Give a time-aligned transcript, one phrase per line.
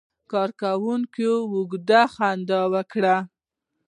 [0.31, 3.15] کارکونکي اوږده خندا وکړه.